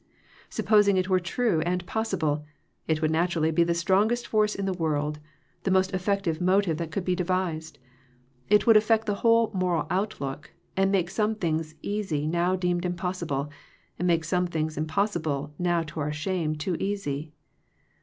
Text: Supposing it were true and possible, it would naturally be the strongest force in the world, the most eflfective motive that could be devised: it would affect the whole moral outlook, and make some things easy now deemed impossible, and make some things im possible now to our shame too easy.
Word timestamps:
Supposing 0.49 0.97
it 0.97 1.09
were 1.09 1.19
true 1.19 1.61
and 1.61 1.85
possible, 1.85 2.43
it 2.87 3.03
would 3.03 3.11
naturally 3.11 3.51
be 3.51 3.63
the 3.63 3.75
strongest 3.75 4.25
force 4.25 4.55
in 4.55 4.65
the 4.65 4.73
world, 4.73 5.19
the 5.61 5.69
most 5.69 5.91
eflfective 5.91 6.41
motive 6.41 6.77
that 6.77 6.89
could 6.89 7.05
be 7.05 7.13
devised: 7.15 7.77
it 8.49 8.65
would 8.65 8.75
affect 8.75 9.05
the 9.05 9.13
whole 9.21 9.51
moral 9.53 9.85
outlook, 9.91 10.53
and 10.75 10.91
make 10.91 11.11
some 11.11 11.35
things 11.35 11.75
easy 11.83 12.25
now 12.25 12.55
deemed 12.55 12.83
impossible, 12.83 13.51
and 13.99 14.07
make 14.07 14.23
some 14.23 14.47
things 14.47 14.75
im 14.75 14.87
possible 14.87 15.53
now 15.59 15.83
to 15.83 15.99
our 15.99 16.11
shame 16.11 16.55
too 16.55 16.75
easy. 16.79 17.31